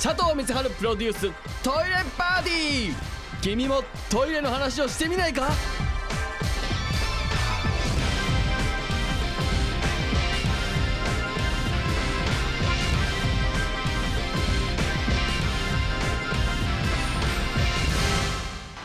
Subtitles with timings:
[0.00, 1.22] 佐藤光晴プロデュース
[1.60, 2.94] トイレパーティー。
[3.42, 5.48] 君もトイレの話をしてみないか？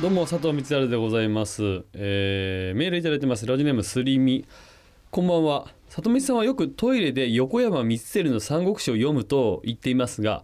[0.02, 3.46] どうも佐藤光晴でございます、えーメールいただいてます。
[3.46, 4.48] ラジオネームすりみ
[5.12, 5.68] こんばんは。
[5.90, 10.44] 里見さんはよくトイレで横山光輝の三国志を読むと言っていますが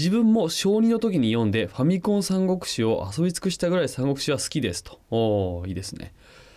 [0.00, 4.98] 自分も小2の時に読んでファミコン三国志を遊び尽くしたぐらい三国志は好きですと。
[5.10, 6.14] おいいですね。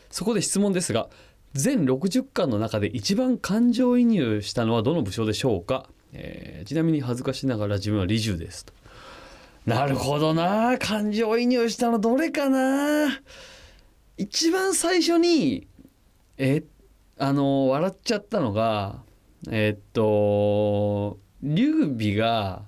[0.09, 1.09] そこで質問ですが
[1.51, 8.71] 全60巻の中で一番感情移入したのはどの武将でしょうか、えーちなみに恥ずかしながら自分は李従ですと。
[9.65, 10.77] なるほどな。
[10.79, 13.09] 感情移入したのどれかな？
[14.17, 15.67] 一番最初に
[16.37, 16.63] え
[17.17, 19.01] あの笑っちゃったのが
[19.51, 22.61] えっと劉備が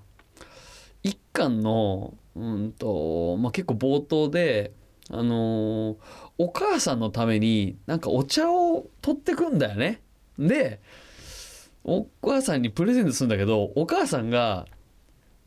[1.05, 4.73] 一巻のうんと、まあ、結構冒頭で
[5.11, 5.97] あの
[6.39, 10.01] お母さんのためになんかお茶を取ってくんだよね。
[10.39, 10.81] で
[11.83, 14.65] お母さんにプレゼントするんだけどお母さんが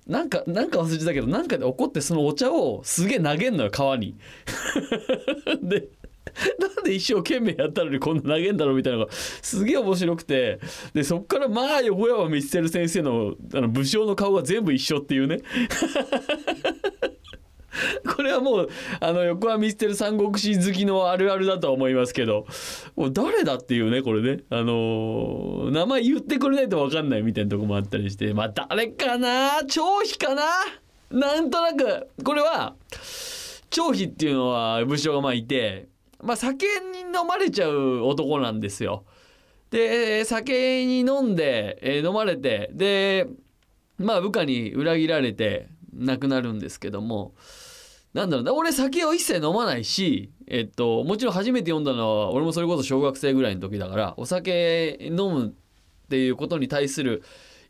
[0.07, 4.15] なんかなんか忘れてたけどなんかで怒ってそのお茶をすげえ投げんのよ川に。
[5.61, 5.89] で
[6.59, 10.61] なんで一生懸命やったのにこんな投げんだろうみたいなのがすげえ面白くて。
[10.95, 15.41] でそっからまあ横山光輝先生のあの武将の顔が全部一緒っていうね。
[18.17, 18.69] これはもう
[19.01, 22.47] あの横山光輝三国志好きのあるあるだとは思いますけど。
[22.97, 24.43] もう誰だっていうねこれね。
[24.51, 28.33] あのー名前言ってくれないと分かんないみたいなとこもあったりして。
[28.35, 29.63] まあ誰かな？
[29.67, 30.43] 張飛かな？
[31.11, 32.09] なんとなく。
[32.25, 32.75] これは
[33.71, 35.89] 張飛っていうのは武将がまあいて
[36.23, 39.05] まあ酒に飲まれちゃう男なんですよ。
[39.71, 43.27] で酒に飲んで、え飲まれてで
[43.99, 47.35] まあ部下に裏切られて亡くなるんですけども
[48.15, 57.23] なんだろうな俺酒を一切飲まないし、えっと、もちろん初めて読んだのは俺もそれこそ小学生ぐらいの時だからお酒飲むっていうことに対する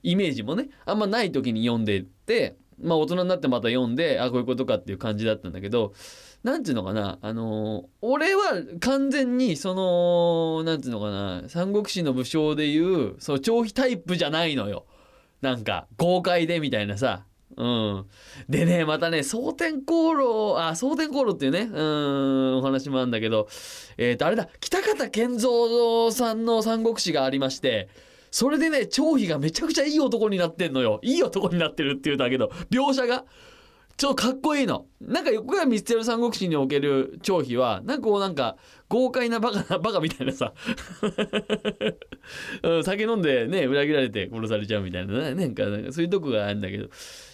[0.02, 5.92] イメージもねあんまない時に読んでってまあ大人になってまた読んであこういうことかっていう感じだったんだけど
[6.44, 14.86] なんていうのかなあの俺は完全にそのなんていうのかな三国志の武将でいうその長飛タイプじゃないのよ。
[15.40, 17.24] なんか豪快でみたいなさ。
[17.56, 18.06] うん、
[18.48, 23.48] でねまたね蒼天航路あ蒼天航路っていうねうんお話もあるんだけど
[23.96, 27.88] えっ、とあれだ北方健三さんの三国志がありまして
[28.30, 31.00] それでね張飛がめちゃくちゃいい男になってんのよ。
[31.02, 33.24] いい男になってるっていうんだけど描写が。
[33.98, 34.86] ちょっとかっこいいの。
[35.00, 38.56] なんか横山光輝三国志における張飛はなんかこうなんか
[38.88, 40.52] 豪快なバカなバカみたいなさ。
[42.84, 45.32] 酒飲んでね裏切られて殺されちゃうみたいな。
[45.32, 46.88] ねなんかなんかそういうとこがあるんだけど。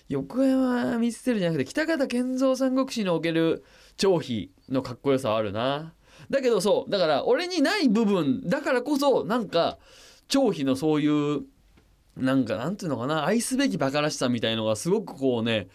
[0.08, 3.62] 横山光輝じゃなくて北方健三三国志における
[3.98, 5.92] 張飛のかっこよさはあるな。
[6.30, 9.76] だけどそうだから俺にない部分だからこそなんか
[10.28, 11.42] 張飛のそういう
[12.16, 15.68] なんかなんていうのかな愛すべきバカらしさみたいのがすごくこうね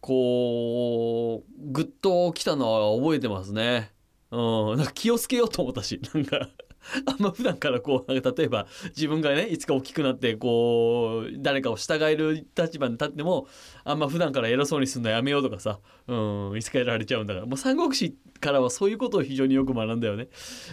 [0.00, 3.90] こうグッときたのは覚えてますね。
[4.30, 6.48] うん、なんか気をつけようと思ったしなんか
[7.06, 13.46] あんま普段からこう例えば自分がねいつか大きくなってこう誰かを従える立場に立っても
[13.84, 16.14] あんま普段から偉そうにするのやめようとかさ、う
[16.54, 20.28] ん、いつかやられちゃうんだからもう三国志からはそういうことを非常によく学んだよね。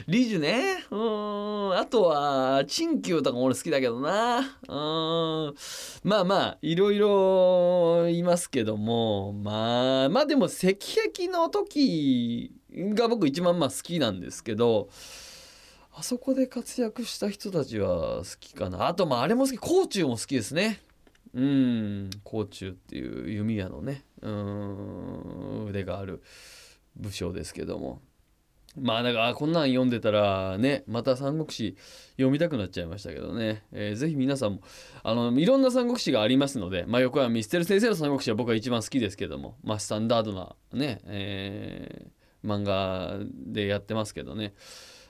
[0.05, 5.55] 李樹ねうんあとは陳旧とかも俺好きだけどなうん
[6.03, 14.89] まあまあいろいろいますけどもまあまあでも石壁の時が僕一番まあ好きなんですけど
[15.95, 18.87] あそこで活躍した人たちは好きかな。
[18.87, 19.57] あとまああれも好き。
[19.57, 20.81] 甲冑も好きですね。
[21.33, 22.09] うん。
[22.23, 24.03] 甲冑っていう弓矢のね。
[24.21, 25.65] うん。
[25.69, 26.23] 腕がある
[26.95, 28.01] 武将ですけども。
[28.75, 31.77] まあだからこんなん読んでたらねまた三国志
[32.13, 34.61] 読みたくなっちゃいましたけどね、えーぜひ皆さんも
[35.03, 44.53] あのいろんな三国志がありますので、まあ、横山ミステル先生の三国志は僕は一番好きですけども、まあ、スタンダードなね、えー漫画でやってますけどね。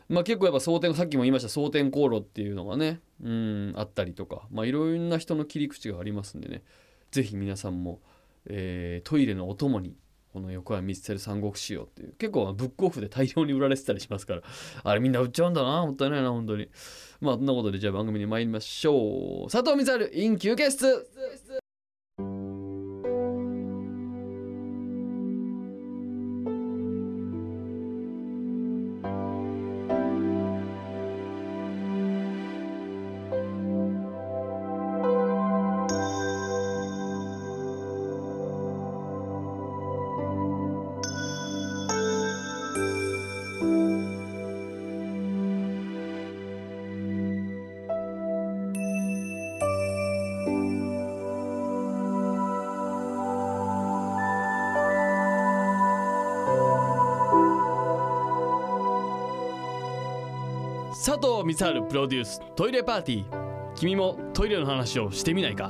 [0.09, 6.63] まあ結構やっぱ蒼天さっきも言いました蒼天航路っていうのがねうんあったりとかまあいろんな人の切り口がありますんでね
[7.11, 8.01] ぜひ皆さんも、
[8.47, 9.95] えートイレのお供に
[10.33, 14.41] この横山ミステル三国志をっていう結構ブックオフで大量に売られてたりしますから
[14.83, 16.69] あれみんな売っちゃうんだなもったいないな本当に。
[17.21, 19.51] まあそんなことでじゃあ番組に参りましょう。
[19.51, 21.07] 佐藤光晴 in 休憩室。
[61.05, 63.73] 佐藤光晴プロデューストイレパーティー。
[63.75, 65.69] 君もトイレの話をしてみないか？